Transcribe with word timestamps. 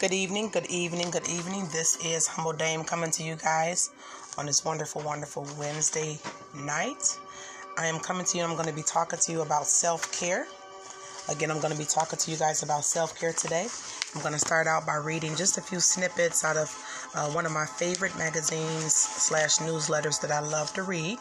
Good 0.00 0.12
evening, 0.12 0.50
good 0.50 0.66
evening, 0.66 1.10
good 1.10 1.28
evening. 1.28 1.66
This 1.72 1.98
is 2.04 2.28
Humble 2.28 2.52
Dame 2.52 2.84
coming 2.84 3.10
to 3.10 3.24
you 3.24 3.34
guys 3.34 3.90
on 4.38 4.46
this 4.46 4.64
wonderful, 4.64 5.02
wonderful 5.02 5.44
Wednesday 5.58 6.20
night. 6.54 7.18
I 7.76 7.86
am 7.86 7.98
coming 7.98 8.24
to 8.26 8.38
you. 8.38 8.44
I'm 8.44 8.54
going 8.54 8.68
to 8.68 8.72
be 8.72 8.84
talking 8.84 9.18
to 9.18 9.32
you 9.32 9.40
about 9.42 9.66
self 9.66 10.12
care. 10.12 10.46
Again, 11.28 11.50
I'm 11.50 11.58
going 11.58 11.72
to 11.72 11.78
be 11.78 11.84
talking 11.84 12.16
to 12.16 12.30
you 12.30 12.36
guys 12.36 12.62
about 12.62 12.84
self 12.84 13.18
care 13.18 13.32
today. 13.32 13.66
I'm 14.14 14.20
going 14.20 14.34
to 14.34 14.38
start 14.38 14.68
out 14.68 14.86
by 14.86 14.94
reading 14.98 15.34
just 15.34 15.58
a 15.58 15.60
few 15.60 15.80
snippets 15.80 16.44
out 16.44 16.56
of 16.56 16.70
uh, 17.16 17.28
one 17.30 17.44
of 17.44 17.50
my 17.50 17.66
favorite 17.66 18.16
magazines 18.16 18.94
slash 18.94 19.56
newsletters 19.56 20.20
that 20.20 20.30
I 20.30 20.38
love 20.38 20.72
to 20.74 20.84
read. 20.84 21.18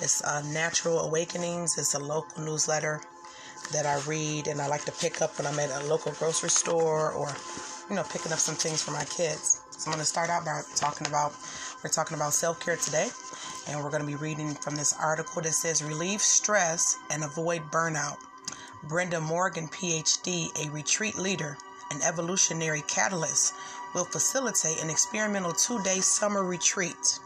It's 0.00 0.22
uh, 0.22 0.42
Natural 0.52 1.00
Awakenings. 1.00 1.78
It's 1.78 1.94
a 1.94 1.98
local 1.98 2.44
newsletter 2.44 3.00
that 3.72 3.86
I 3.86 3.98
read 4.06 4.48
and 4.48 4.60
I 4.60 4.66
like 4.66 4.84
to 4.84 4.92
pick 4.92 5.22
up 5.22 5.38
when 5.38 5.46
I'm 5.46 5.58
at 5.58 5.70
a 5.82 5.86
local 5.86 6.12
grocery 6.12 6.50
store 6.50 7.12
or 7.12 7.28
you 7.92 7.96
know, 7.96 8.04
picking 8.04 8.32
up 8.32 8.38
some 8.38 8.54
things 8.54 8.82
for 8.82 8.92
my 8.92 9.04
kids. 9.04 9.60
So 9.68 9.90
I'm 9.90 9.92
going 9.92 10.00
to 10.00 10.06
start 10.06 10.30
out 10.30 10.46
by 10.46 10.62
talking 10.76 11.06
about, 11.06 11.34
we're 11.84 11.90
talking 11.90 12.16
about 12.16 12.32
self 12.32 12.58
care 12.58 12.76
today. 12.76 13.08
And 13.68 13.84
we're 13.84 13.90
going 13.90 14.00
to 14.00 14.06
be 14.06 14.14
reading 14.14 14.54
from 14.54 14.76
this 14.76 14.94
article 14.98 15.42
that 15.42 15.52
says 15.52 15.84
Relieve 15.84 16.22
Stress 16.22 16.96
and 17.10 17.22
Avoid 17.22 17.60
Burnout. 17.70 18.16
Brenda 18.84 19.20
Morgan, 19.20 19.68
PhD, 19.68 20.48
a 20.64 20.70
retreat 20.70 21.16
leader, 21.16 21.58
an 21.90 22.00
evolutionary 22.00 22.82
catalyst, 22.88 23.52
will 23.94 24.06
facilitate 24.06 24.82
an 24.82 24.88
experimental 24.88 25.52
two 25.52 25.82
day 25.82 26.00
summer 26.00 26.42
retreat. 26.42 27.18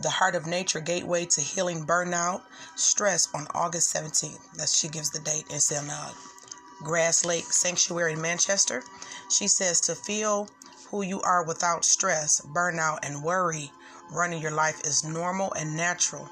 The 0.00 0.10
Heart 0.10 0.34
of 0.34 0.46
Nature 0.46 0.80
Gateway 0.80 1.24
to 1.24 1.40
Healing 1.40 1.86
Burnout 1.86 2.42
Stress 2.76 3.26
on 3.34 3.46
August 3.54 3.96
17th. 3.96 4.52
That 4.58 4.68
she 4.68 4.88
gives 4.88 5.08
the 5.08 5.20
date. 5.20 5.46
It's 5.48 5.70
in 5.70 5.88
uh, 5.88 6.10
Grass 6.84 7.24
Lake 7.24 7.50
Sanctuary 7.50 8.12
in 8.12 8.20
Manchester. 8.20 8.84
She 9.30 9.48
says 9.48 9.80
to 9.80 9.94
feel 9.94 10.48
who 10.90 11.02
you 11.02 11.20
are 11.22 11.42
without 11.42 11.84
stress, 11.84 12.40
burnout, 12.42 12.98
and 13.02 13.24
worry 13.24 13.72
running 14.10 14.40
your 14.40 14.50
life 14.50 14.80
is 14.84 15.02
normal 15.02 15.52
and 15.54 15.76
natural. 15.76 16.28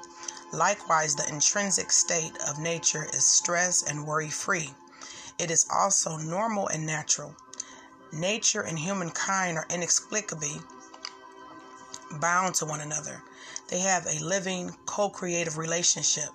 Likewise, 0.51 1.15
the 1.15 1.27
intrinsic 1.27 1.91
state 1.91 2.37
of 2.47 2.59
nature 2.59 3.07
is 3.13 3.27
stress 3.27 3.81
and 3.83 4.05
worry 4.05 4.29
free. 4.29 4.73
It 5.39 5.49
is 5.49 5.65
also 5.73 6.17
normal 6.17 6.67
and 6.67 6.85
natural. 6.85 7.35
Nature 8.11 8.61
and 8.61 8.77
humankind 8.77 9.57
are 9.57 9.65
inexplicably 9.69 10.61
bound 12.19 12.53
to 12.55 12.65
one 12.65 12.81
another. 12.81 13.23
They 13.69 13.79
have 13.79 14.05
a 14.05 14.23
living, 14.23 14.77
co 14.85 15.09
creative 15.09 15.57
relationship, 15.57 16.29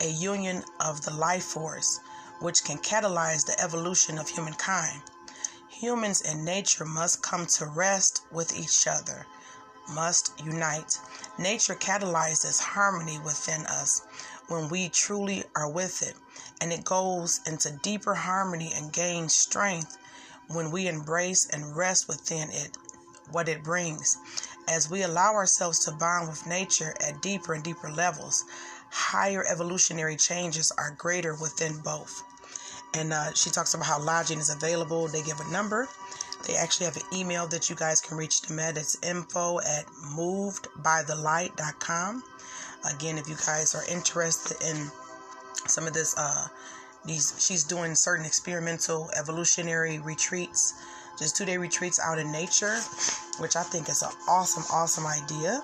a 0.00 0.08
union 0.08 0.64
of 0.80 1.02
the 1.02 1.14
life 1.14 1.44
force 1.44 2.00
which 2.40 2.64
can 2.64 2.78
catalyze 2.78 3.44
the 3.46 3.58
evolution 3.60 4.18
of 4.18 4.28
humankind. 4.28 5.02
Humans 5.68 6.22
and 6.22 6.44
nature 6.44 6.84
must 6.84 7.22
come 7.22 7.46
to 7.46 7.66
rest 7.66 8.22
with 8.30 8.56
each 8.56 8.86
other, 8.86 9.26
must 9.90 10.32
unite. 10.42 10.98
Nature 11.38 11.74
catalyzes 11.74 12.60
harmony 12.60 13.18
within 13.18 13.66
us 13.66 14.02
when 14.48 14.68
we 14.68 14.88
truly 14.88 15.44
are 15.56 15.70
with 15.70 16.02
it, 16.02 16.14
and 16.60 16.72
it 16.72 16.84
goes 16.84 17.40
into 17.46 17.70
deeper 17.82 18.14
harmony 18.14 18.72
and 18.74 18.92
gains 18.92 19.34
strength 19.34 19.96
when 20.48 20.70
we 20.70 20.86
embrace 20.86 21.46
and 21.46 21.76
rest 21.76 22.08
within 22.08 22.50
it, 22.50 22.76
what 23.30 23.48
it 23.48 23.64
brings. 23.64 24.18
As 24.68 24.90
we 24.90 25.02
allow 25.02 25.34
ourselves 25.34 25.78
to 25.80 25.92
bond 25.92 26.28
with 26.28 26.46
nature 26.46 26.94
at 27.00 27.20
deeper 27.22 27.54
and 27.54 27.64
deeper 27.64 27.90
levels, 27.90 28.44
higher 28.94 29.44
evolutionary 29.50 30.16
changes 30.16 30.70
are 30.78 30.94
greater 30.96 31.34
within 31.34 31.76
both. 31.78 32.22
And 32.94 33.12
uh, 33.12 33.34
she 33.34 33.50
talks 33.50 33.74
about 33.74 33.86
how 33.86 34.00
lodging 34.00 34.38
is 34.38 34.50
available. 34.50 35.08
They 35.08 35.22
give 35.22 35.40
a 35.40 35.50
number. 35.50 35.88
They 36.46 36.54
actually 36.54 36.86
have 36.86 36.96
an 36.96 37.02
email 37.12 37.48
that 37.48 37.68
you 37.68 37.74
guys 37.74 38.00
can 38.00 38.16
reach 38.16 38.42
them 38.42 38.60
at. 38.60 38.78
It's 38.78 38.96
info 39.02 39.58
at 39.60 39.86
movedbythelight.com. 40.16 42.22
Again, 42.94 43.18
if 43.18 43.28
you 43.28 43.34
guys 43.34 43.74
are 43.74 43.82
interested 43.90 44.56
in 44.64 44.88
some 45.66 45.88
of 45.88 45.92
this, 45.92 46.14
uh, 46.16 46.46
these 47.04 47.34
she's 47.44 47.64
doing 47.64 47.96
certain 47.96 48.24
experimental 48.24 49.10
evolutionary 49.18 49.98
retreats, 49.98 50.74
just 51.18 51.36
two 51.36 51.44
day 51.44 51.56
retreats 51.56 51.98
out 51.98 52.20
in 52.20 52.30
nature, 52.30 52.78
which 53.40 53.56
I 53.56 53.64
think 53.64 53.88
is 53.88 54.02
an 54.02 54.12
awesome, 54.28 54.62
awesome 54.70 55.06
idea. 55.06 55.60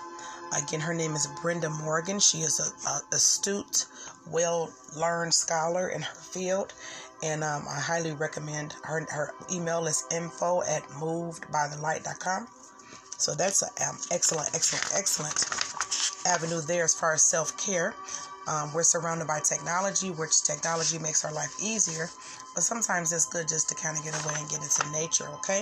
Again, 0.57 0.81
her 0.81 0.95
name 0.95 1.15
is 1.15 1.29
Brenda 1.41 1.71
Morgan. 1.71 2.19
She 2.19 2.39
is 2.39 2.59
a, 2.59 2.89
a 2.89 3.01
astute, 3.15 3.87
well 4.31 4.71
learned 4.97 5.33
scholar 5.33 5.89
in 5.89 6.03
her 6.03 6.15
field, 6.15 6.75
and 7.23 7.45
um, 7.45 7.65
I 7.69 7.79
highly 7.79 8.13
recommend 8.13 8.75
her. 8.83 9.07
Her 9.11 9.33
email 9.53 9.87
is 9.87 10.05
info 10.11 10.63
at 10.63 10.83
movedbythelight.com. 10.99 12.49
So 13.19 13.35
that's 13.35 13.63
an 13.63 13.69
um, 13.89 13.99
excellent, 14.11 14.51
excellent, 14.55 14.93
excellent 14.97 15.45
avenue 16.27 16.61
there 16.63 16.85
as 16.85 16.95
far 16.95 17.13
as 17.13 17.23
self 17.23 17.57
care. 17.57 17.95
Um, 18.49 18.73
we're 18.73 18.83
surrounded 18.83 19.29
by 19.29 19.41
technology, 19.41 20.11
which 20.11 20.43
technology 20.43 20.99
makes 20.99 21.25
our 21.25 21.33
life 21.33 21.55
easier, 21.63 22.11
but 22.55 22.63
sometimes 22.63 23.13
it's 23.13 23.27
good 23.27 23.47
just 23.47 23.69
to 23.69 23.75
kind 23.75 23.97
of 23.97 24.03
get 24.03 24.15
away 24.25 24.35
and 24.39 24.49
get 24.49 24.63
into 24.63 24.91
nature, 24.91 25.29
okay? 25.35 25.61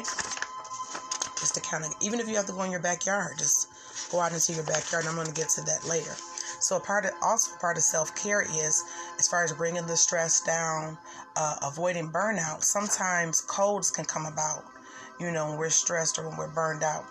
Just 1.39 1.55
to 1.57 1.61
kind 1.61 1.85
of, 1.85 1.95
even 2.01 2.21
if 2.21 2.29
you 2.29 2.37
have 2.37 2.47
to 2.47 2.53
go 2.53 2.63
in 2.63 2.71
your 2.71 2.81
backyard, 2.81 3.37
just 3.37 3.68
go 4.11 4.21
out 4.21 4.33
into 4.33 4.53
your 4.53 4.65
backyard. 4.65 5.05
And 5.05 5.11
I'm 5.11 5.15
going 5.15 5.27
to 5.27 5.35
get 5.35 5.49
to 5.51 5.63
that 5.63 5.85
later. 5.87 6.15
So 6.61 6.77
a 6.77 6.81
part 6.81 7.05
of 7.05 7.13
also 7.23 7.57
part 7.59 7.77
of 7.77 7.83
self 7.83 8.15
care 8.17 8.43
is 8.43 8.83
as 9.19 9.29
far 9.29 9.45
as 9.45 9.53
bringing 9.53 9.87
the 9.87 9.97
stress 9.97 10.41
down, 10.41 10.99
uh, 11.37 11.57
avoiding 11.63 12.11
burnout. 12.11 12.65
Sometimes 12.65 13.41
colds 13.41 13.91
can 13.91 14.05
come 14.05 14.27
about, 14.27 14.65
you 15.21 15.31
know, 15.31 15.51
when 15.51 15.59
we're 15.59 15.71
stressed 15.71 16.19
or 16.19 16.29
when 16.29 16.37
we're 16.37 16.49
burned 16.49 16.83
out. 16.83 17.05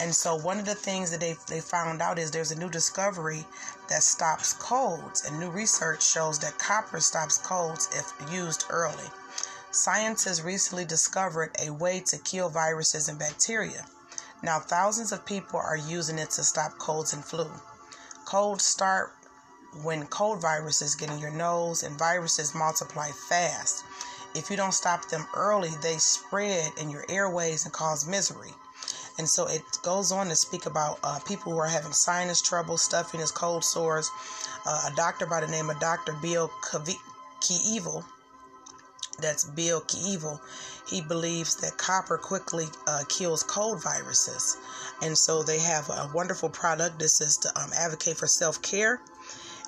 And 0.00 0.14
so 0.14 0.36
one 0.36 0.58
of 0.58 0.66
the 0.66 0.74
things 0.74 1.10
that 1.10 1.20
they 1.20 1.36
they 1.48 1.60
found 1.60 2.02
out 2.02 2.18
is 2.18 2.30
there's 2.30 2.52
a 2.52 2.58
new 2.58 2.70
discovery 2.70 3.44
that 3.88 4.02
stops 4.02 4.52
colds, 4.52 5.24
and 5.24 5.40
new 5.40 5.50
research 5.50 6.02
shows 6.02 6.38
that 6.40 6.58
copper 6.58 7.00
stops 7.00 7.38
colds 7.38 7.88
if 7.94 8.12
used 8.32 8.66
early. 8.68 9.10
Scientists 9.70 10.42
recently 10.42 10.84
discovered 10.84 11.54
a 11.58 11.70
way 11.70 12.00
to 12.00 12.18
kill 12.18 12.48
viruses 12.48 13.08
and 13.08 13.18
bacteria. 13.18 13.86
Now, 14.42 14.60
thousands 14.60 15.12
of 15.12 15.24
people 15.24 15.58
are 15.58 15.76
using 15.76 16.18
it 16.18 16.30
to 16.30 16.44
stop 16.44 16.78
colds 16.78 17.12
and 17.12 17.24
flu. 17.24 17.50
Colds 18.26 18.64
start 18.64 19.12
when 19.82 20.06
cold 20.06 20.40
viruses 20.40 20.94
get 20.94 21.10
in 21.10 21.18
your 21.18 21.30
nose, 21.30 21.82
and 21.82 21.98
viruses 21.98 22.54
multiply 22.54 23.10
fast. 23.28 23.84
If 24.34 24.50
you 24.50 24.56
don't 24.56 24.72
stop 24.72 25.08
them 25.08 25.26
early, 25.34 25.70
they 25.82 25.96
spread 25.98 26.70
in 26.80 26.90
your 26.90 27.04
airways 27.08 27.64
and 27.64 27.72
cause 27.72 28.06
misery. 28.06 28.52
And 29.18 29.28
so 29.28 29.46
it 29.46 29.62
goes 29.82 30.12
on 30.12 30.28
to 30.28 30.36
speak 30.36 30.66
about 30.66 30.98
uh, 31.02 31.18
people 31.20 31.52
who 31.52 31.58
are 31.58 31.66
having 31.66 31.92
sinus 31.92 32.42
trouble, 32.42 32.76
stuffiness, 32.76 33.30
cold 33.30 33.64
sores. 33.64 34.10
Uh, 34.66 34.90
a 34.92 34.96
doctor 34.96 35.26
by 35.26 35.40
the 35.40 35.46
name 35.46 35.70
of 35.70 35.80
Dr. 35.80 36.12
Bill 36.20 36.50
Keevil 37.40 38.04
that's 39.20 39.44
Bill 39.44 39.80
Keevil, 39.82 40.40
he 40.88 41.00
believes 41.00 41.56
that 41.56 41.76
copper 41.76 42.18
quickly 42.18 42.66
uh, 42.86 43.04
kills 43.08 43.42
cold 43.42 43.82
viruses. 43.82 44.56
And 45.02 45.16
so 45.16 45.42
they 45.42 45.58
have 45.58 45.88
a 45.88 46.10
wonderful 46.14 46.48
product. 46.48 46.98
This 46.98 47.20
is 47.20 47.36
to 47.38 47.48
um, 47.58 47.70
advocate 47.76 48.16
for 48.16 48.26
self 48.26 48.60
care 48.62 49.00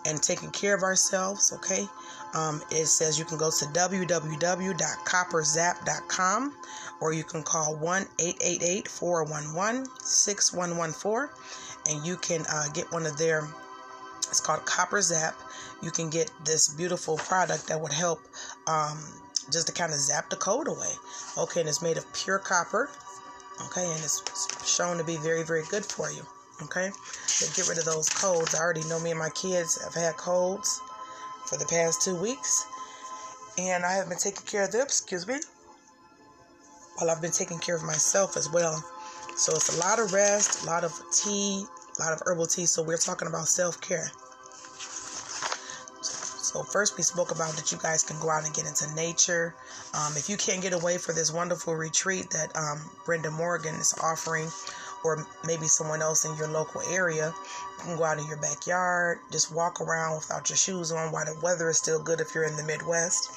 and 0.07 0.23
taking 0.23 0.51
care 0.51 0.75
of 0.75 0.83
ourselves, 0.83 1.53
okay? 1.53 1.87
Um, 2.35 2.63
it 2.71 2.87
says 2.87 3.19
you 3.19 3.25
can 3.25 3.39
go 3.39 3.51
to 3.51 3.65
www.copperzap.com 3.67 6.55
or 7.01 7.13
you 7.13 7.25
can 7.25 7.43
call 7.43 7.75
1 7.77 8.07
888 8.19 8.89
411 8.89 9.87
6114 10.01 11.29
and 11.89 12.07
you 12.07 12.17
can 12.17 12.45
uh, 12.53 12.69
get 12.75 12.93
one 12.93 13.07
of 13.07 13.17
their, 13.17 13.49
it's 14.19 14.41
called 14.41 14.67
Copper 14.67 15.01
Zap. 15.01 15.35
You 15.83 15.91
can 15.91 16.11
get 16.11 16.31
this 16.45 16.69
beautiful 16.69 17.17
product 17.17 17.69
that 17.69 17.81
would 17.81 17.93
help 17.93 18.21
um, 18.67 18.99
just 19.51 19.67
to 19.67 19.73
kind 19.73 19.93
of 19.93 19.99
zap 19.99 20.31
the 20.31 20.37
cold 20.37 20.69
away. 20.69 20.93
Okay, 21.37 21.61
and 21.61 21.69
it's 21.69 21.83
made 21.83 21.97
of 21.97 22.11
pure 22.13 22.39
copper. 22.39 22.91
Okay, 23.67 23.85
and 23.85 24.03
it's 24.05 24.23
shown 24.67 24.99
to 24.99 25.05
be 25.05 25.17
very, 25.17 25.43
very 25.43 25.65
good 25.71 25.85
for 25.85 26.11
you. 26.11 26.23
Okay, 26.63 26.91
to 26.91 27.55
get 27.55 27.69
rid 27.69 27.79
of 27.79 27.85
those 27.85 28.09
colds. 28.09 28.55
I 28.55 28.61
already 28.61 28.85
know 28.85 28.99
me 29.01 29.11
and 29.11 29.19
my 29.19 29.31
kids 29.31 29.83
have 29.83 29.95
had 29.95 30.17
colds 30.17 30.81
for 31.47 31.57
the 31.57 31.67
past 31.67 32.03
two 32.03 32.17
weeks, 32.17 32.67
and 33.57 33.85
I 33.85 33.93
have 33.93 34.09
been 34.09 34.19
taking 34.19 34.45
care 34.45 34.65
of 34.65 34.73
them. 34.73 34.83
Excuse 34.83 35.27
me. 35.27 35.37
While 36.97 37.11
I've 37.11 37.23
been 37.23 37.31
taking 37.31 37.59
care 37.61 37.77
of 37.77 37.85
myself 37.85 38.37
as 38.37 38.51
well. 38.51 38.85
So 39.37 39.55
it's 39.55 39.77
a 39.77 39.81
lot 39.81 40.01
of 40.01 40.13
rest, 40.13 40.65
a 40.65 40.67
lot 40.67 40.83
of 40.83 40.93
tea, 41.13 41.65
a 41.99 42.03
lot 42.03 42.13
of 42.13 42.21
herbal 42.27 42.47
tea. 42.47 42.67
So 42.67 42.83
we're 42.83 42.97
talking 42.97 43.29
about 43.29 43.47
self 43.47 43.81
care. 43.81 44.11
So 46.49 46.63
first 46.63 46.97
we 46.97 47.03
spoke 47.03 47.31
about 47.31 47.53
that 47.57 47.71
you 47.71 47.77
guys 47.77 48.03
can 48.03 48.19
go 48.21 48.31
out 48.31 48.47
and 48.47 48.55
get 48.55 48.67
into 48.67 48.91
nature. 48.95 49.55
Um, 49.93 50.17
if 50.17 50.31
you 50.31 50.39
can't 50.39 50.63
get 50.63 50.73
away 50.73 50.97
for 50.97 51.13
this 51.13 51.31
wonderful 51.31 51.75
retreat 51.77 52.31
that 52.31 52.57
um, 52.57 52.81
Brenda 53.05 53.31
Morgan 53.31 53.75
is 53.75 53.93
offering, 54.03 54.49
or 55.05 55.27
maybe 55.45 55.67
someone 55.67 56.01
else 56.01 56.25
in 56.25 56.35
your 56.39 56.49
local 56.49 56.81
area, 56.91 57.35
you 57.77 57.85
can 57.85 57.99
go 57.99 58.05
out 58.05 58.19
in 58.19 58.27
your 58.27 58.39
backyard, 58.39 59.19
just 59.31 59.53
walk 59.53 59.83
around 59.83 60.17
without 60.17 60.49
your 60.49 60.57
shoes 60.57 60.91
on 60.91 61.13
while 61.13 61.27
the 61.27 61.39
weather 61.43 61.69
is 61.69 61.77
still 61.77 62.03
good 62.03 62.19
if 62.19 62.35
you're 62.35 62.45
in 62.45 62.57
the 62.57 62.65
Midwest. 62.65 63.31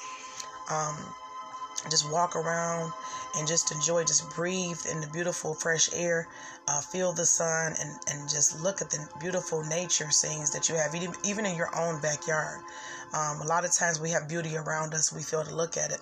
Um, 0.70 0.96
just 1.90 2.10
walk 2.10 2.36
around 2.36 2.92
and 3.36 3.48
just 3.48 3.72
enjoy, 3.72 4.04
just 4.04 4.34
breathe 4.34 4.80
in 4.90 5.00
the 5.00 5.06
beautiful 5.08 5.54
fresh 5.54 5.88
air, 5.94 6.28
uh, 6.68 6.80
feel 6.80 7.12
the 7.12 7.24
sun, 7.24 7.74
and, 7.80 7.90
and 8.10 8.28
just 8.28 8.62
look 8.62 8.80
at 8.80 8.90
the 8.90 9.08
beautiful 9.20 9.64
nature 9.64 10.10
scenes 10.10 10.50
that 10.50 10.68
you 10.68 10.74
have, 10.74 10.94
even 11.24 11.46
in 11.46 11.56
your 11.56 11.74
own 11.76 12.00
backyard. 12.00 12.60
Um, 13.14 13.42
a 13.42 13.44
lot 13.46 13.64
of 13.64 13.72
times 13.72 14.00
we 14.00 14.10
have 14.10 14.28
beauty 14.28 14.56
around 14.56 14.94
us, 14.94 15.12
we 15.12 15.22
fail 15.22 15.44
to 15.44 15.54
look 15.54 15.76
at 15.76 15.90
it. 15.90 16.00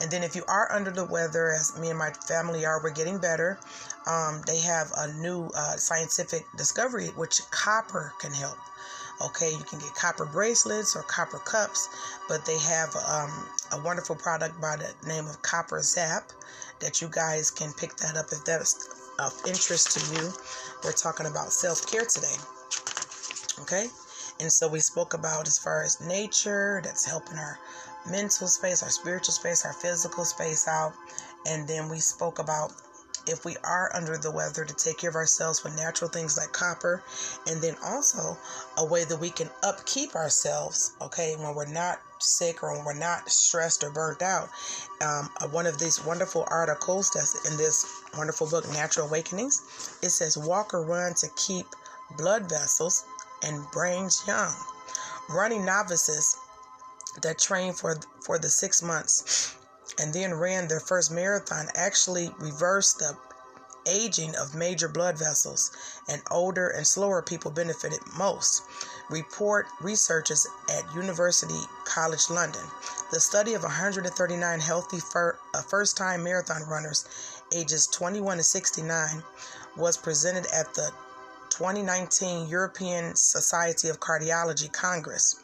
And 0.00 0.10
then 0.10 0.22
if 0.22 0.36
you 0.36 0.44
are 0.46 0.70
under 0.72 0.90
the 0.90 1.04
weather, 1.04 1.50
as 1.50 1.78
me 1.78 1.90
and 1.90 1.98
my 1.98 2.10
family 2.10 2.64
are, 2.64 2.80
we're 2.82 2.90
getting 2.90 3.18
better. 3.18 3.58
Um, 4.06 4.42
they 4.46 4.58
have 4.58 4.92
a 4.96 5.12
new 5.14 5.50
uh, 5.56 5.76
scientific 5.76 6.44
discovery 6.56 7.08
which 7.16 7.40
copper 7.50 8.12
can 8.20 8.32
help. 8.32 8.58
Okay, 9.26 9.52
you 9.52 9.64
can 9.64 9.78
get 9.78 9.94
copper 9.94 10.26
bracelets 10.26 10.96
or 10.96 11.02
copper 11.02 11.38
cups, 11.38 11.88
but 12.28 12.44
they 12.44 12.58
have 12.58 12.94
um, 12.96 13.30
a 13.72 13.80
wonderful 13.84 14.16
product 14.16 14.60
by 14.60 14.76
the 14.76 14.92
name 15.06 15.26
of 15.26 15.40
Copper 15.42 15.80
Zap 15.80 16.30
that 16.80 17.00
you 17.00 17.08
guys 17.08 17.50
can 17.50 17.72
pick 17.74 17.94
that 17.96 18.16
up 18.16 18.26
if 18.32 18.44
that's 18.44 18.88
of 19.18 19.32
interest 19.46 19.92
to 19.92 20.14
you. 20.14 20.32
We're 20.82 20.92
talking 20.92 21.26
about 21.26 21.52
self 21.52 21.86
care 21.90 22.04
today. 22.04 22.34
Okay, 23.60 23.86
and 24.40 24.50
so 24.50 24.66
we 24.66 24.80
spoke 24.80 25.14
about 25.14 25.46
as 25.46 25.58
far 25.58 25.84
as 25.84 26.00
nature 26.00 26.80
that's 26.82 27.04
helping 27.04 27.38
our 27.38 27.58
mental 28.10 28.48
space, 28.48 28.82
our 28.82 28.90
spiritual 28.90 29.34
space, 29.34 29.64
our 29.64 29.72
physical 29.72 30.24
space 30.24 30.66
out, 30.66 30.94
and 31.46 31.68
then 31.68 31.88
we 31.88 32.00
spoke 32.00 32.40
about 32.40 32.72
if 33.26 33.44
we 33.44 33.56
are 33.64 33.90
under 33.94 34.16
the 34.16 34.30
weather 34.30 34.64
to 34.64 34.74
take 34.74 34.98
care 34.98 35.10
of 35.10 35.16
ourselves 35.16 35.62
with 35.64 35.76
natural 35.76 36.10
things 36.10 36.36
like 36.36 36.52
copper 36.52 37.02
and 37.46 37.60
then 37.62 37.76
also 37.84 38.36
a 38.78 38.84
way 38.84 39.04
that 39.04 39.18
we 39.18 39.30
can 39.30 39.48
upkeep 39.62 40.14
ourselves 40.14 40.92
okay 41.00 41.34
when 41.36 41.54
we're 41.54 41.66
not 41.66 42.00
sick 42.22 42.62
or 42.62 42.72
when 42.76 42.84
we're 42.84 42.98
not 42.98 43.28
stressed 43.28 43.82
or 43.84 43.90
burnt 43.90 44.22
out. 44.22 44.48
Um, 45.00 45.28
uh, 45.40 45.48
one 45.48 45.66
of 45.66 45.78
these 45.78 46.04
wonderful 46.04 46.46
articles 46.48 47.10
that's 47.10 47.50
in 47.50 47.56
this 47.56 47.86
wonderful 48.16 48.48
book 48.48 48.70
natural 48.72 49.08
awakenings 49.08 49.98
it 50.02 50.10
says 50.10 50.38
walk 50.38 50.74
or 50.74 50.84
run 50.84 51.14
to 51.14 51.28
keep 51.36 51.66
blood 52.16 52.48
vessels 52.48 53.04
and 53.42 53.64
brains 53.72 54.22
young. 54.26 54.54
Running 55.28 55.64
novices 55.64 56.36
that 57.22 57.38
train 57.38 57.72
for 57.72 57.96
for 58.20 58.38
the 58.38 58.48
six 58.48 58.82
months 58.82 59.56
and 59.98 60.12
then 60.12 60.34
ran 60.34 60.68
their 60.68 60.80
first 60.80 61.10
marathon 61.10 61.66
actually 61.74 62.30
reversed 62.38 62.98
the 62.98 63.16
aging 63.86 64.34
of 64.36 64.54
major 64.54 64.88
blood 64.88 65.18
vessels, 65.18 65.70
and 66.08 66.22
older 66.30 66.68
and 66.68 66.86
slower 66.86 67.22
people 67.22 67.50
benefited 67.50 67.98
most. 68.16 68.62
Report 69.10 69.66
researchers 69.80 70.46
at 70.70 70.94
University 70.94 71.60
College 71.84 72.30
London. 72.30 72.62
The 73.10 73.20
study 73.20 73.54
of 73.54 73.62
139 73.62 74.60
healthy 74.60 75.00
fir- 75.00 75.38
uh, 75.54 75.62
first 75.62 75.96
time 75.96 76.22
marathon 76.22 76.62
runners 76.68 77.04
ages 77.52 77.86
21 77.88 78.38
to 78.38 78.42
69 78.42 79.22
was 79.76 79.96
presented 79.96 80.46
at 80.46 80.72
the 80.74 80.90
2019 81.50 82.48
European 82.48 83.14
Society 83.14 83.88
of 83.88 84.00
Cardiology 84.00 84.72
Congress. 84.72 85.36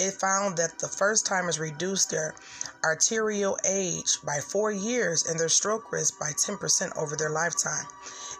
It 0.00 0.18
found 0.18 0.56
that 0.56 0.78
the 0.78 0.88
first 0.88 1.26
timers 1.26 1.58
reduced 1.58 2.08
their 2.08 2.34
arterial 2.82 3.58
age 3.66 4.16
by 4.24 4.40
four 4.40 4.72
years 4.72 5.26
and 5.26 5.38
their 5.38 5.50
stroke 5.50 5.92
risk 5.92 6.18
by 6.18 6.30
10% 6.30 6.96
over 6.96 7.16
their 7.16 7.28
lifetime. 7.28 7.84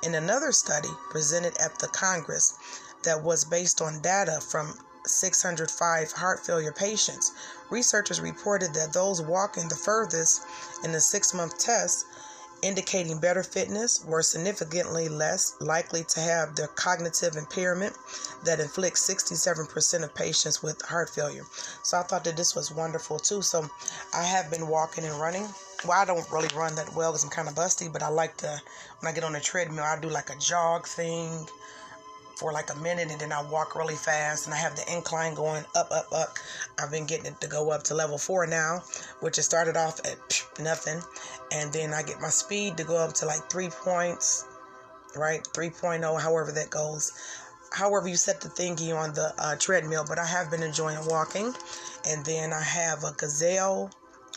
In 0.02 0.14
another 0.14 0.52
study 0.52 0.88
presented 1.10 1.54
at 1.58 1.78
the 1.78 1.88
Congress 1.88 2.54
that 3.02 3.22
was 3.22 3.44
based 3.44 3.82
on 3.82 4.00
data 4.00 4.40
from 4.40 4.78
605 5.04 6.12
heart 6.12 6.46
failure 6.46 6.72
patients, 6.72 7.32
researchers 7.68 8.22
reported 8.22 8.72
that 8.72 8.94
those 8.94 9.20
walking 9.20 9.68
the 9.68 9.76
furthest 9.76 10.40
in 10.82 10.92
the 10.92 11.00
six 11.02 11.34
month 11.34 11.58
test 11.58 12.06
indicating 12.62 13.18
better 13.18 13.42
fitness 13.42 14.04
were 14.04 14.22
significantly 14.22 15.08
less 15.08 15.56
likely 15.60 16.04
to 16.04 16.20
have 16.20 16.54
the 16.54 16.68
cognitive 16.74 17.36
impairment 17.36 17.96
that 18.44 18.60
inflicts 18.60 19.08
67% 19.08 20.04
of 20.04 20.14
patients 20.14 20.62
with 20.62 20.80
heart 20.82 21.10
failure. 21.10 21.44
So 21.82 21.98
I 21.98 22.02
thought 22.02 22.24
that 22.24 22.36
this 22.36 22.54
was 22.54 22.72
wonderful 22.72 23.18
too. 23.18 23.42
So 23.42 23.68
I 24.14 24.22
have 24.22 24.50
been 24.50 24.68
walking 24.68 25.04
and 25.04 25.20
running. 25.20 25.46
Well, 25.84 26.00
I 26.00 26.04
don't 26.04 26.30
really 26.30 26.54
run 26.54 26.74
that 26.74 26.94
well 26.94 27.12
because 27.12 27.24
I'm 27.24 27.30
kind 27.30 27.48
of 27.48 27.54
busty, 27.54 27.90
but 27.90 28.02
I 28.02 28.08
like 28.08 28.36
to, 28.38 28.60
when 29.00 29.10
I 29.10 29.14
get 29.14 29.24
on 29.24 29.32
the 29.32 29.40
treadmill, 29.40 29.84
I 29.84 29.98
do 29.98 30.08
like 30.08 30.30
a 30.30 30.36
jog 30.38 30.86
thing 30.86 31.46
for 32.40 32.52
like 32.52 32.72
a 32.74 32.78
minute 32.78 33.10
and 33.10 33.20
then 33.20 33.32
I 33.32 33.42
walk 33.42 33.76
really 33.76 33.94
fast 33.94 34.46
and 34.46 34.54
I 34.54 34.56
have 34.56 34.74
the 34.74 34.90
incline 34.90 35.34
going 35.34 35.62
up, 35.76 35.90
up, 35.92 36.06
up. 36.10 36.38
I've 36.82 36.90
been 36.90 37.04
getting 37.04 37.26
it 37.26 37.38
to 37.42 37.46
go 37.46 37.70
up 37.70 37.82
to 37.84 37.94
level 37.94 38.16
four 38.16 38.46
now, 38.46 38.82
which 39.20 39.36
has 39.36 39.44
started 39.44 39.76
off 39.76 40.00
at 40.06 40.42
nothing. 40.58 41.02
And 41.52 41.70
then 41.70 41.92
I 41.92 42.02
get 42.02 42.18
my 42.18 42.30
speed 42.30 42.78
to 42.78 42.84
go 42.84 42.96
up 42.96 43.12
to 43.14 43.26
like 43.26 43.50
three 43.50 43.68
points, 43.68 44.46
right? 45.14 45.46
3.0, 45.52 46.20
however 46.20 46.50
that 46.52 46.70
goes. 46.70 47.12
However, 47.72 48.08
you 48.08 48.16
set 48.16 48.40
the 48.40 48.48
thingy 48.48 48.96
on 48.96 49.12
the 49.12 49.34
uh, 49.38 49.56
treadmill, 49.56 50.06
but 50.08 50.18
I 50.18 50.24
have 50.24 50.50
been 50.50 50.62
enjoying 50.62 50.98
walking. 51.06 51.52
And 52.08 52.24
then 52.24 52.54
I 52.54 52.62
have 52.62 53.04
a 53.04 53.12
gazelle 53.18 53.90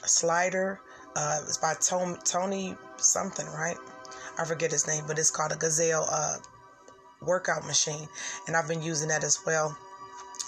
slider. 0.04 0.82
Uh, 1.16 1.40
it's 1.44 1.58
by 1.58 1.76
Tony, 1.76 2.18
Tony 2.26 2.76
something, 2.98 3.46
right? 3.48 3.78
I 4.38 4.44
forget 4.44 4.72
his 4.72 4.88
name, 4.88 5.06
but 5.08 5.18
it's 5.18 5.32
called 5.32 5.54
a 5.54 5.56
gazelle 5.56 6.08
uh, 6.12 6.38
workout 7.26 7.66
machine, 7.66 8.08
and 8.48 8.56
I've 8.56 8.68
been 8.68 8.82
using 8.82 9.10
that 9.10 9.24
as 9.24 9.40
well. 9.46 9.78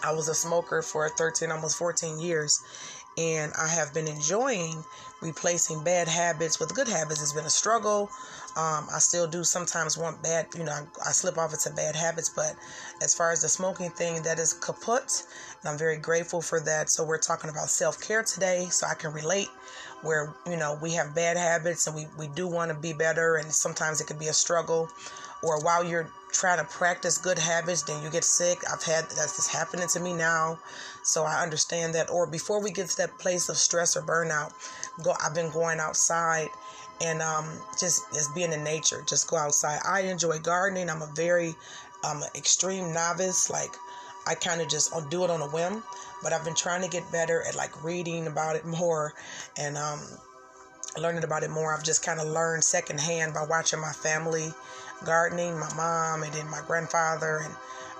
I 0.04 0.12
was 0.12 0.28
a 0.28 0.36
smoker 0.36 0.82
for 0.82 1.10
13, 1.10 1.52
almost 1.52 1.78
14 1.78 2.20
years, 2.20 2.62
and 3.18 3.52
I 3.58 3.68
have 3.68 3.94
been 3.94 4.08
enjoying 4.08 4.84
replacing 5.22 5.84
bad 5.84 6.08
habits 6.08 6.60
with 6.60 6.76
good 6.76 6.88
habits. 6.88 7.22
It's 7.22 7.34
been 7.34 7.46
a 7.46 7.50
struggle. 7.50 8.10
Um, 8.56 8.88
I 8.94 9.00
still 9.00 9.28
do 9.28 9.44
sometimes 9.44 9.98
want 9.98 10.22
bad, 10.22 10.48
you 10.56 10.64
know, 10.64 10.88
I, 11.06 11.12
slip 11.12 11.38
off 11.38 11.54
into 11.54 11.72
bad 11.72 11.96
habits, 11.96 12.30
but 12.30 12.56
as 13.02 13.14
far 13.14 13.32
as 13.32 13.42
the 13.42 13.50
smoking 13.50 13.90
thing, 13.92 14.22
that 14.24 14.40
is 14.40 14.54
kaput, 14.54 15.24
and 15.62 15.70
I'm 15.70 15.78
very 15.78 15.98
grateful 15.98 16.42
for 16.42 16.60
that. 16.62 16.90
So 16.90 17.04
we're 17.04 17.18
talking 17.18 17.50
about 17.50 17.70
self 17.70 18.00
care 18.00 18.24
today, 18.24 18.68
so 18.70 18.88
I 18.88 18.94
can 18.94 19.12
relate 19.12 19.50
where 20.02 20.34
you 20.46 20.56
know 20.56 20.78
we 20.82 20.92
have 20.94 21.16
bad 21.16 21.36
habits 21.36 21.88
and 21.88 21.96
we 21.96 22.08
we 22.18 22.28
do 22.28 22.48
want 22.48 22.72
to 22.72 22.78
be 22.78 22.94
better, 22.94 23.36
and 23.36 23.52
sometimes 23.52 24.00
it 24.00 24.08
could 24.08 24.20
be 24.20 24.28
a 24.28 24.34
struggle, 24.34 24.90
or 25.46 25.60
while 25.62 25.84
you're 25.84 26.10
trying 26.32 26.58
to 26.58 26.66
practice 26.66 27.18
good 27.18 27.40
habits, 27.40 27.84
then 27.84 28.04
you 28.04 28.10
get 28.10 28.24
sick. 28.24 28.60
I've 28.72 28.84
had 28.84 29.06
that's 29.12 29.38
just 29.38 29.52
happening 29.52 29.88
to 29.88 30.00
me 30.00 30.14
now, 30.14 30.60
so 31.04 31.24
I 31.24 31.42
understand 31.42 31.94
that. 31.96 32.10
Or 32.10 32.28
before 32.28 32.62
we 32.62 32.72
get 32.72 32.90
to 32.90 32.98
that 32.98 33.18
place 33.18 33.48
of 33.50 33.58
stress 33.58 33.96
or 33.96 34.02
burnout, 34.02 34.52
go. 35.04 35.14
I've 35.24 35.34
been 35.34 35.52
going 35.52 35.80
outside 35.80 36.50
and 37.02 37.22
um, 37.22 37.46
just 37.80 38.12
just 38.14 38.34
being 38.36 38.52
in 38.52 38.64
nature. 38.64 39.04
Just 39.08 39.30
go 39.30 39.38
outside. 39.38 39.80
I 39.88 40.02
enjoy 40.02 40.40
gardening. 40.40 40.90
I'm 40.90 41.02
a 41.02 41.12
very 41.16 41.56
um, 42.04 42.22
extreme 42.36 42.94
novice. 42.94 43.50
Like 43.50 43.76
I 44.28 44.36
kind 44.36 44.62
of 44.62 44.68
just 44.68 44.94
do 45.10 45.24
it 45.24 45.30
on 45.30 45.42
a 45.42 45.48
whim, 45.48 45.84
but 46.24 46.34
I've 46.34 46.44
been 46.44 46.56
trying 46.56 46.82
to 46.82 46.90
get 46.90 47.10
better 47.12 47.44
at 47.48 47.56
like 47.56 47.84
reading 47.84 48.28
about 48.28 48.56
it 48.56 48.66
more 48.80 49.14
and 49.58 49.78
um, 49.78 50.02
learning 50.98 51.24
about 51.24 51.44
it 51.44 51.50
more. 51.50 51.74
I've 51.74 51.84
just 51.84 52.04
kind 52.04 52.20
of 52.20 52.28
learned 52.28 52.64
secondhand 52.64 53.34
by 53.34 53.46
watching 53.46 53.80
my 53.80 53.92
family 53.92 54.54
gardening, 55.04 55.60
my 55.60 55.74
mom, 55.76 56.24
and 56.24 56.34
then 56.34 56.50
my 56.50 56.62
grandfather 56.66 57.42
and 57.44 57.54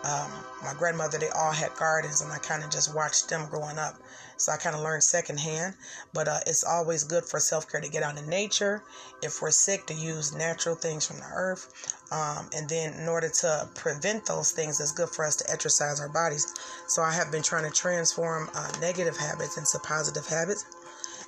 um, 0.06 0.32
my 0.64 0.74
grandmother. 0.78 1.18
They 1.18 1.30
all 1.30 1.52
had 1.52 1.74
gardens, 1.76 2.22
and 2.22 2.32
I 2.32 2.38
kind 2.38 2.64
of 2.64 2.70
just 2.70 2.96
watched 2.96 3.30
them 3.30 3.48
growing 3.50 3.78
up. 3.78 3.96
So 4.38 4.52
I 4.52 4.58
kind 4.58 4.76
of 4.76 4.82
learned 4.82 5.04
secondhand. 5.04 5.76
But 6.14 6.28
uh, 6.28 6.40
it's 6.46 6.64
always 6.64 7.04
good 7.04 7.26
for 7.26 7.40
self 7.40 7.70
care 7.70 7.82
to 7.82 7.90
get 7.90 8.04
out 8.04 8.18
in 8.18 8.30
nature. 8.30 8.84
If 9.24 9.42
we're 9.42 9.52
sick, 9.52 9.88
to 9.88 9.94
use 9.94 10.36
natural 10.36 10.76
things 10.76 11.06
from 11.06 11.18
the 11.18 11.30
earth. 11.34 11.96
Um, 12.12 12.50
and 12.56 12.70
then, 12.70 12.94
in 12.94 13.08
order 13.08 13.30
to 13.42 13.68
prevent 13.76 14.26
those 14.26 14.52
things, 14.52 14.80
it's 14.80 14.92
good 14.92 15.10
for 15.10 15.26
us 15.26 15.36
to 15.38 15.52
exercise 15.52 16.00
our 16.00 16.10
bodies. 16.10 16.54
So 16.88 17.02
I 17.02 17.12
have 17.12 17.32
been 17.32 17.44
trying 17.44 17.70
to 17.70 17.76
transform 17.76 18.50
uh, 18.54 18.72
negative 18.80 19.18
habits 19.18 19.58
into 19.58 19.80
positive 19.86 20.28
habits. 20.28 20.66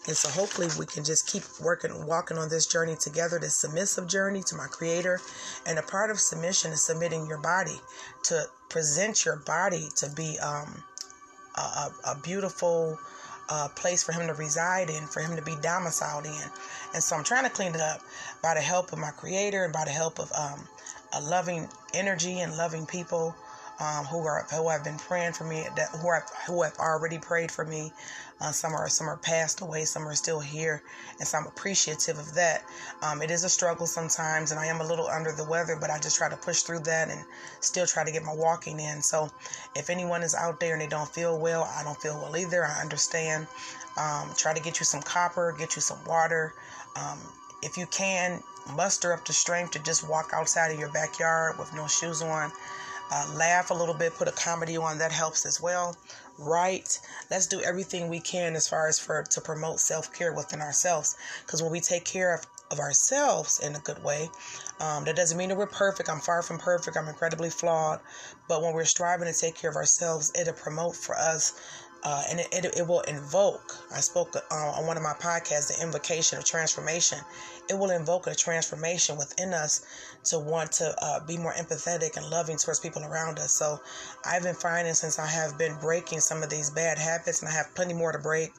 And 0.08 0.16
so 0.16 0.30
hopefully 0.30 0.68
we 0.80 0.86
can 0.86 1.04
just 1.04 1.28
keep 1.28 1.44
working, 1.62 2.08
walking 2.08 2.38
on 2.38 2.50
this 2.50 2.66
journey 2.66 2.96
together, 2.96 3.40
this 3.40 3.58
submissive 3.58 4.08
journey 4.08 4.42
to 4.44 4.56
my 4.56 4.68
creator. 4.68 5.20
And 5.66 5.78
a 5.78 5.84
part 5.84 6.10
of 6.10 6.20
submission 6.20 6.72
is 6.72 6.82
submitting 6.82 7.28
your 7.28 7.40
body 7.40 7.80
to 8.24 8.46
present 8.70 9.26
your 9.26 9.36
body 9.36 9.90
to 9.98 10.10
be 10.10 10.40
um, 10.40 10.84
a, 11.56 11.90
a, 12.06 12.16
beautiful 12.24 12.98
uh, 13.50 13.68
place 13.76 14.04
for 14.04 14.14
him 14.14 14.28
to 14.28 14.34
reside 14.34 14.90
in, 14.90 15.06
for 15.08 15.22
him 15.22 15.36
to 15.36 15.42
be 15.42 15.56
domiciled 15.62 16.26
in. 16.26 16.52
And 16.94 17.04
so 17.04 17.16
I'm 17.16 17.24
trying 17.24 17.44
to 17.44 17.50
clean 17.50 17.76
it 17.76 17.82
up 17.82 18.02
by 18.42 18.54
the 18.54 18.62
help 18.62 18.94
of 18.94 19.00
my 19.00 19.12
creator 19.12 19.64
and 19.64 19.74
by 19.74 19.86
the 19.86 19.92
help 19.92 20.20
of 20.20 20.32
um, 20.34 20.68
a 21.14 21.22
loving 21.22 21.68
energy 21.94 22.40
and 22.40 22.56
loving 22.58 22.86
people 22.86 23.36
um, 23.80 24.06
who 24.06 24.26
are 24.26 24.48
who 24.52 24.70
have 24.70 24.84
been 24.84 24.98
praying 24.98 25.34
for 25.34 25.44
me, 25.44 25.68
that 25.76 25.90
who 26.02 26.12
have 26.12 26.30
who 26.48 26.64
have 26.64 26.78
already 26.80 27.20
prayed 27.20 27.52
for 27.52 27.66
me. 27.66 27.92
Uh, 28.40 28.52
some 28.52 28.74
are 28.74 28.88
some 28.90 29.08
are 29.08 29.18
passed 29.18 29.62
away, 29.62 29.86
some 29.86 30.08
are 30.08 30.16
still 30.16 30.40
here, 30.40 30.84
and 31.20 31.28
so 31.28 31.38
I'm 31.38 31.48
appreciative 31.48 32.20
of 32.20 32.34
that. 32.36 32.64
Um, 33.02 33.22
it 33.22 33.32
is 33.32 33.44
a 33.44 33.50
struggle 33.50 33.88
sometimes, 33.88 34.52
and 34.52 34.60
I 34.60 34.68
am 34.68 34.82
a 34.82 34.86
little 34.86 35.08
under 35.08 35.32
the 35.32 35.44
weather, 35.44 35.76
but 35.80 35.90
I 35.90 36.00
just 36.00 36.18
try 36.18 36.30
to 36.30 36.38
push 36.38 36.62
through 36.62 36.80
that 36.82 37.10
and 37.10 37.24
still 37.60 37.88
try 37.88 38.04
to 38.04 38.12
get 38.12 38.24
my 38.24 38.34
walking 38.34 38.80
in. 38.80 39.02
So, 39.02 39.30
if 39.76 39.90
anyone 39.90 40.22
is 40.22 40.36
out 40.36 40.60
there 40.60 40.74
and 40.74 40.82
they 40.82 40.88
don't 40.88 41.10
feel 41.10 41.40
well, 41.40 41.64
I 41.64 41.84
don't 41.84 42.00
feel 42.00 42.16
well 42.16 42.38
either. 42.38 42.66
I 42.66 42.82
understand. 42.82 43.48
Um, 43.98 44.32
try 44.38 44.54
to 44.54 44.62
get 44.62 44.80
you 44.80 44.86
some 44.86 45.02
copper, 45.02 45.56
get 45.58 45.76
you 45.76 45.82
some 45.82 46.04
water. 46.06 46.54
Um, 46.96 47.20
if 47.64 47.78
you 47.78 47.88
can, 47.88 48.44
muster 48.76 49.14
up 49.14 49.26
the 49.26 49.34
strength 49.34 49.72
to 49.72 49.80
just 49.80 50.08
walk 50.08 50.32
outside 50.34 50.72
of 50.72 50.80
your 50.80 50.90
backyard 50.90 51.58
with 51.58 51.74
no 51.74 51.88
shoes 51.88 52.22
on. 52.22 52.52
Uh, 53.12 53.26
laugh 53.36 53.72
a 53.72 53.74
little 53.74 53.94
bit, 53.94 54.14
put 54.16 54.28
a 54.28 54.32
comedy 54.32 54.78
on, 54.78 54.98
that 54.98 55.12
helps 55.12 55.46
as 55.46 55.62
well. 55.62 55.96
Right? 56.38 57.00
Let's 57.32 57.48
do 57.48 57.62
everything 57.62 58.10
we 58.10 58.20
can 58.20 58.56
as 58.56 58.68
far 58.68 58.88
as 58.88 59.00
for 59.00 59.24
to 59.24 59.42
promote 59.42 59.80
self 59.80 60.14
care 60.14 60.34
within 60.34 60.62
ourselves. 60.62 61.16
Because 61.46 61.64
when 61.64 61.72
we 61.72 61.80
take 61.80 62.06
care 62.06 62.34
of, 62.34 62.46
of 62.70 62.80
ourselves 62.80 63.60
in 63.60 63.76
a 63.76 63.80
good 63.80 64.04
way, 64.04 64.30
um, 64.80 65.06
that 65.06 65.16
doesn't 65.16 65.38
mean 65.38 65.50
that 65.50 65.58
we're 65.58 65.68
perfect. 65.68 66.10
I'm 66.10 66.20
far 66.20 66.42
from 66.42 66.60
perfect. 66.60 66.98
I'm 66.98 67.08
incredibly 67.08 67.50
flawed. 67.50 68.02
But 68.48 68.62
when 68.62 68.74
we're 68.74 68.86
striving 68.86 69.32
to 69.32 69.40
take 69.40 69.56
care 69.56 69.70
of 69.70 69.76
ourselves, 69.76 70.32
it'll 70.40 70.54
promote 70.54 70.96
for 70.96 71.18
us 71.18 71.54
uh, 72.04 72.24
and 72.30 72.40
it, 72.40 72.48
it, 72.52 72.78
it, 72.78 72.88
will 72.88 73.02
invoke. 73.02 73.76
I 73.94 74.00
spoke 74.00 74.36
uh, 74.36 74.56
on 74.56 74.86
one 74.86 74.98
of 74.98 75.04
my 75.04 75.14
podcasts, 75.14 75.76
the 75.76 75.84
invocation 75.84 76.38
of 76.38 76.46
transformation. 76.46 77.20
It 77.70 77.78
will 77.78 77.90
invoke 77.90 78.28
a 78.28 78.36
transformation 78.36 79.18
within 79.18 79.54
us 79.54 79.86
to 80.26 80.40
want 80.40 80.72
to 80.74 80.96
uh, 81.02 81.20
be 81.26 81.38
more 81.38 81.54
empathetic 81.54 82.16
and 82.16 82.30
loving 82.30 82.58
towards 82.58 82.80
people 82.80 83.04
around 83.04 83.40
us. 83.40 83.52
So 83.52 83.80
I've 84.26 84.44
been 84.44 84.56
finding 84.56 84.94
since 84.94 85.20
I 85.20 85.28
have 85.28 85.58
been 85.58 85.76
breaking 85.80 86.20
some 86.20 86.44
of 86.44 86.50
these 86.50 86.70
bad 86.70 86.98
habits, 86.98 87.42
and 87.42 87.50
I 87.50 87.54
have 87.54 87.74
plenty 87.76 87.94
more 87.94 88.12
to 88.12 88.20
break. 88.20 88.54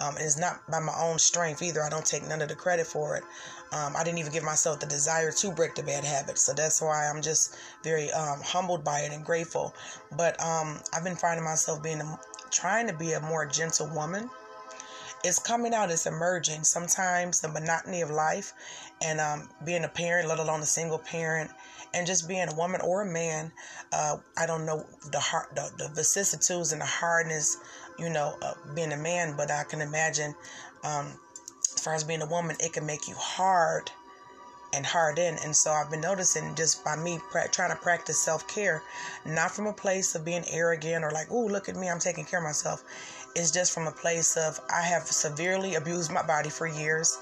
Um, 0.00 0.16
and 0.16 0.24
it's 0.24 0.38
not 0.38 0.60
by 0.70 0.80
my 0.80 0.94
own 0.98 1.18
strength 1.18 1.62
either. 1.62 1.82
I 1.82 1.90
don't 1.90 2.06
take 2.06 2.26
none 2.26 2.42
of 2.42 2.48
the 2.48 2.56
credit 2.56 2.86
for 2.86 3.16
it. 3.16 3.24
Um, 3.72 3.96
I 3.96 4.04
didn't 4.04 4.18
even 4.18 4.32
give 4.32 4.44
myself 4.44 4.78
the 4.78 4.86
desire 4.86 5.32
to 5.32 5.50
break 5.50 5.74
the 5.74 5.82
bad 5.82 6.04
habits. 6.04 6.42
So 6.42 6.52
that's 6.52 6.80
why 6.80 7.08
I'm 7.08 7.20
just 7.20 7.56
very 7.82 8.10
um, 8.12 8.40
humbled 8.42 8.84
by 8.84 9.00
it 9.00 9.12
and 9.12 9.24
grateful. 9.24 9.74
But 10.16 10.40
um, 10.40 10.80
I've 10.92 11.02
been 11.02 11.16
finding 11.16 11.44
myself 11.44 11.82
being 11.82 12.00
trying 12.50 12.86
to 12.86 12.92
be 12.94 13.12
a 13.12 13.20
more 13.20 13.46
gentle 13.46 13.88
woman. 13.94 14.30
It's 15.24 15.38
coming 15.38 15.72
out, 15.72 15.90
it's 15.90 16.06
emerging. 16.06 16.64
Sometimes 16.64 17.40
the 17.40 17.48
monotony 17.48 18.02
of 18.02 18.10
life 18.10 18.52
and 19.02 19.20
um, 19.20 19.48
being 19.64 19.84
a 19.84 19.88
parent, 19.88 20.28
let 20.28 20.38
alone 20.38 20.60
a 20.60 20.66
single 20.66 20.98
parent, 20.98 21.50
and 21.94 22.06
just 22.06 22.28
being 22.28 22.48
a 22.48 22.54
woman 22.54 22.80
or 22.82 23.02
a 23.02 23.06
man, 23.06 23.50
uh, 23.92 24.18
I 24.36 24.46
don't 24.46 24.66
know 24.66 24.84
the, 25.10 25.20
hard, 25.20 25.46
the, 25.54 25.70
the 25.78 25.88
vicissitudes 25.94 26.72
and 26.72 26.80
the 26.80 26.86
hardness, 26.86 27.56
you 27.98 28.10
know, 28.10 28.36
being 28.74 28.92
a 28.92 28.96
man, 28.98 29.34
but 29.36 29.50
I 29.50 29.64
can 29.64 29.80
imagine 29.80 30.34
um, 30.82 31.18
as 31.74 31.82
far 31.82 31.94
as 31.94 32.04
being 32.04 32.20
a 32.20 32.26
woman, 32.26 32.56
it 32.60 32.72
can 32.72 32.84
make 32.84 33.08
you 33.08 33.14
hard 33.14 33.90
and 34.74 34.84
hard 34.84 35.18
in. 35.18 35.36
And 35.44 35.54
so 35.54 35.70
I've 35.70 35.90
been 35.90 36.00
noticing 36.00 36.54
just 36.54 36.84
by 36.84 36.96
me 36.96 37.20
pra- 37.30 37.48
trying 37.48 37.70
to 37.70 37.76
practice 37.76 38.20
self 38.20 38.46
care, 38.48 38.82
not 39.24 39.52
from 39.52 39.66
a 39.66 39.72
place 39.72 40.14
of 40.14 40.24
being 40.24 40.44
arrogant 40.50 41.04
or 41.04 41.10
like, 41.10 41.28
oh, 41.30 41.46
look 41.46 41.68
at 41.68 41.76
me, 41.76 41.88
I'm 41.88 42.00
taking 42.00 42.24
care 42.24 42.40
of 42.40 42.44
myself. 42.44 42.84
It's 43.36 43.50
just 43.50 43.72
from 43.72 43.86
a 43.86 43.92
place 43.92 44.36
of 44.36 44.60
I 44.72 44.82
have 44.82 45.02
severely 45.02 45.74
abused 45.76 46.12
my 46.12 46.22
body 46.22 46.50
for 46.50 46.66
years 46.66 47.18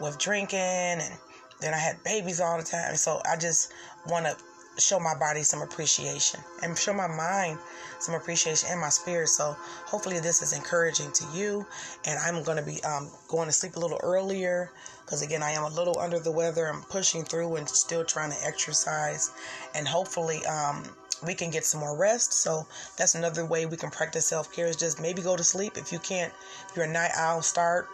with 0.00 0.18
drinking 0.18 0.58
and 0.58 1.12
then 1.60 1.74
I 1.74 1.78
had 1.78 2.02
babies 2.04 2.40
all 2.40 2.56
the 2.58 2.64
time. 2.64 2.96
So 2.96 3.20
I 3.30 3.36
just 3.36 3.72
want 4.06 4.26
to 4.26 4.36
show 4.78 4.98
my 4.98 5.14
body 5.14 5.42
some 5.42 5.62
appreciation 5.62 6.40
and 6.62 6.76
show 6.76 6.94
my 6.94 7.06
mind 7.06 7.58
some 7.98 8.14
appreciation 8.14 8.68
and 8.72 8.80
my 8.80 8.88
spirit. 8.88 9.28
So 9.28 9.56
hopefully 9.86 10.18
this 10.18 10.42
is 10.42 10.52
encouraging 10.52 11.12
to 11.12 11.24
you. 11.34 11.66
And 12.04 12.18
I'm 12.18 12.42
going 12.42 12.56
to 12.56 12.64
be 12.64 12.82
um, 12.84 13.10
going 13.28 13.46
to 13.46 13.52
sleep 13.52 13.76
a 13.76 13.80
little 13.80 14.00
earlier 14.02 14.70
because 15.12 15.20
again, 15.20 15.42
I 15.42 15.50
am 15.50 15.64
a 15.64 15.68
little 15.68 15.98
under 15.98 16.18
the 16.18 16.30
weather. 16.30 16.66
I'm 16.66 16.80
pushing 16.84 17.22
through 17.22 17.56
and 17.56 17.68
still 17.68 18.02
trying 18.02 18.30
to 18.30 18.46
exercise, 18.46 19.30
and 19.74 19.86
hopefully. 19.86 20.42
Um, 20.46 20.84
we 21.24 21.34
can 21.34 21.50
get 21.50 21.64
some 21.64 21.78
more 21.80 21.96
rest. 21.96 22.32
So 22.32 22.66
that's 22.96 23.14
another 23.14 23.44
way 23.44 23.64
we 23.64 23.76
can 23.76 23.90
practice 23.90 24.26
self 24.26 24.52
care 24.52 24.66
is 24.66 24.74
just 24.74 25.00
maybe 25.00 25.22
go 25.22 25.36
to 25.36 25.44
sleep. 25.44 25.76
If 25.76 25.92
you 25.92 26.00
can't, 26.00 26.32
if 26.68 26.74
you're 26.74 26.86
a 26.86 26.90
night 26.90 27.12
owl, 27.14 27.42
start 27.42 27.86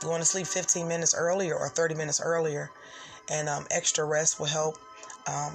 going 0.00 0.20
to 0.20 0.24
sleep 0.24 0.46
15 0.46 0.88
minutes 0.88 1.14
earlier 1.14 1.54
or 1.54 1.68
30 1.68 1.94
minutes 1.96 2.22
earlier. 2.22 2.70
And 3.28 3.50
um, 3.50 3.66
extra 3.70 4.06
rest 4.06 4.38
will 4.38 4.46
help. 4.46 4.78
Um, 5.26 5.52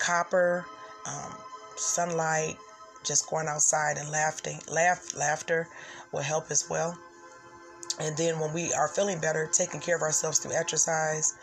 copper, 0.00 0.66
um, 1.06 1.32
sunlight, 1.76 2.58
just 3.04 3.30
going 3.30 3.46
outside 3.46 3.96
and 3.96 4.10
laughing, 4.10 4.60
laugh, 4.68 5.16
laughter 5.16 5.68
will 6.12 6.20
help 6.20 6.50
as 6.50 6.68
well. 6.68 6.98
And 8.00 8.16
then 8.16 8.38
when 8.38 8.52
we 8.52 8.72
are 8.72 8.88
feeling 8.88 9.20
better, 9.20 9.48
taking 9.50 9.80
care 9.80 9.96
of 9.96 10.02
ourselves 10.02 10.38
through 10.38 10.52
exercise, 10.52 11.34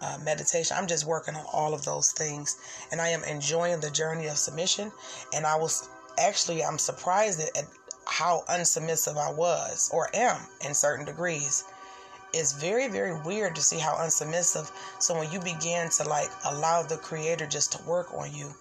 uh, 0.00 0.18
meditation, 0.24 0.76
I'm 0.78 0.86
just 0.86 1.06
working 1.06 1.34
on 1.34 1.44
all 1.52 1.74
of 1.74 1.84
those 1.84 2.12
things. 2.12 2.58
And 2.90 3.00
I 3.00 3.08
am 3.08 3.24
enjoying 3.24 3.80
the 3.80 3.90
journey 3.90 4.26
of 4.26 4.36
submission. 4.36 4.92
And 5.34 5.46
I 5.46 5.56
was 5.56 5.88
actually, 6.18 6.62
I'm 6.64 6.78
surprised 6.78 7.40
at 7.40 7.64
how 8.06 8.44
unsubmissive 8.48 9.16
I 9.16 9.32
was 9.32 9.90
or 9.92 10.10
am 10.14 10.38
in 10.66 10.74
certain 10.74 11.04
degrees. 11.04 11.64
It's 12.34 12.52
very, 12.52 12.88
very 12.88 13.18
weird 13.20 13.54
to 13.56 13.62
see 13.62 13.78
how 13.78 13.94
unsubmissive. 13.94 14.70
So 14.98 15.18
when 15.18 15.30
you 15.30 15.40
begin 15.40 15.90
to 15.90 16.08
like 16.08 16.30
allow 16.44 16.82
the 16.82 16.96
creator 16.96 17.46
just 17.46 17.72
to 17.72 17.82
work 17.84 18.12
on 18.14 18.34
you, 18.34 18.54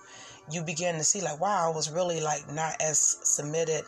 you 0.50 0.62
begin 0.62 0.96
to 0.96 1.04
see 1.04 1.22
like, 1.22 1.40
wow, 1.40 1.72
I 1.72 1.76
was 1.76 1.90
really 1.90 2.22
like 2.22 2.52
not 2.52 2.76
as 2.82 3.00
submitted 3.00 3.86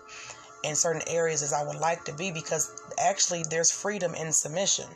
in 0.64 0.76
certain 0.76 1.02
areas 1.08 1.44
as 1.44 1.52
I 1.54 1.64
would 1.64 1.78
like 1.78 2.06
to 2.06 2.14
be 2.14 2.32
because 2.32 2.72
actually 3.04 3.44
there's 3.50 3.72
freedom 3.72 4.16
in 4.16 4.32
submission. 4.32 4.88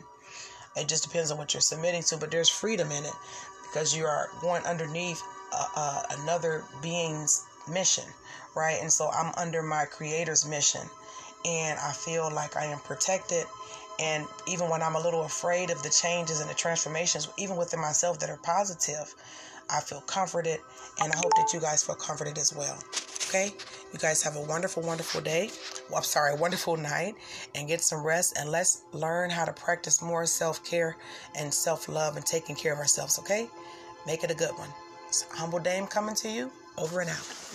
It 0.76 0.88
just 0.88 1.04
depends 1.04 1.30
on 1.30 1.38
what 1.38 1.54
you're 1.54 1.60
submitting 1.60 2.02
to, 2.04 2.16
but 2.16 2.30
there's 2.30 2.48
freedom 2.48 2.90
in 2.90 3.04
it 3.04 3.12
because 3.64 3.96
you 3.96 4.06
are 4.06 4.30
going 4.40 4.62
underneath 4.64 5.22
uh, 5.52 5.66
uh, 5.76 6.02
another 6.20 6.64
being's 6.82 7.44
mission, 7.70 8.04
right? 8.54 8.78
And 8.80 8.92
so 8.92 9.10
I'm 9.10 9.32
under 9.36 9.62
my 9.62 9.84
creator's 9.84 10.46
mission 10.46 10.82
and 11.44 11.78
I 11.78 11.92
feel 11.92 12.30
like 12.32 12.56
I 12.56 12.66
am 12.66 12.78
protected. 12.80 13.44
And 14.00 14.26
even 14.46 14.68
when 14.68 14.82
I'm 14.82 14.94
a 14.94 15.00
little 15.00 15.24
afraid 15.24 15.70
of 15.70 15.82
the 15.82 15.90
changes 15.90 16.40
and 16.40 16.48
the 16.48 16.54
transformations, 16.54 17.28
even 17.36 17.56
within 17.56 17.80
myself 17.80 18.20
that 18.20 18.30
are 18.30 18.38
positive, 18.38 19.12
I 19.70 19.80
feel 19.80 20.00
comforted, 20.02 20.60
and 21.00 21.12
I 21.12 21.16
hope 21.16 21.32
that 21.36 21.52
you 21.52 21.60
guys 21.60 21.82
feel 21.82 21.96
comforted 21.96 22.38
as 22.38 22.54
well. 22.54 22.78
Okay? 23.28 23.52
You 23.92 23.98
guys 23.98 24.22
have 24.22 24.36
a 24.36 24.40
wonderful, 24.40 24.82
wonderful 24.82 25.20
day. 25.20 25.50
Well, 25.88 25.98
I'm 25.98 26.04
sorry, 26.04 26.34
wonderful 26.34 26.76
night, 26.76 27.14
and 27.54 27.68
get 27.68 27.82
some 27.82 28.04
rest. 28.04 28.38
And 28.38 28.50
let's 28.50 28.82
learn 28.92 29.30
how 29.30 29.44
to 29.44 29.52
practice 29.52 30.00
more 30.00 30.24
self 30.26 30.64
care 30.64 30.96
and 31.36 31.52
self 31.52 31.88
love 31.88 32.16
and 32.16 32.24
taking 32.24 32.56
care 32.56 32.72
of 32.72 32.78
ourselves. 32.78 33.18
Okay? 33.18 33.48
Make 34.06 34.24
it 34.24 34.30
a 34.30 34.34
good 34.34 34.52
one. 34.52 34.70
It's 35.08 35.22
Humble 35.30 35.58
Dame 35.58 35.86
coming 35.86 36.14
to 36.16 36.28
you. 36.30 36.50
Over 36.76 37.00
and 37.00 37.10
out. 37.10 37.47